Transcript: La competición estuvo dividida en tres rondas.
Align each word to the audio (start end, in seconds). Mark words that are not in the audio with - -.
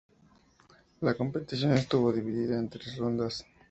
La 1.01 1.13
competición 1.13 1.73
estuvo 1.73 2.11
dividida 2.11 2.57
en 2.57 2.69
tres 2.69 2.97
rondas. 2.97 3.45